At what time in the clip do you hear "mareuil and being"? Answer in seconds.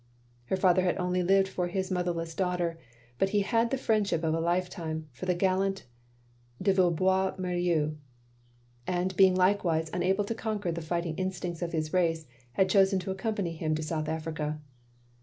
7.37-9.35